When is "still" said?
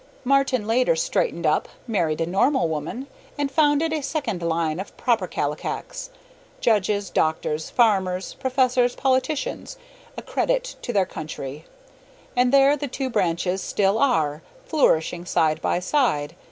13.61-13.99